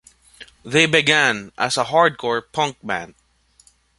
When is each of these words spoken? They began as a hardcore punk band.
They 0.65 0.87
began 0.87 1.51
as 1.59 1.77
a 1.77 1.83
hardcore 1.83 2.41
punk 2.51 2.77
band. 2.81 3.13